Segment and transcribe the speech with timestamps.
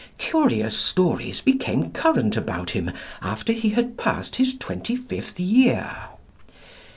[0.17, 2.89] Curious stories became current about him
[3.21, 5.95] after he had passed his twenty fifth year.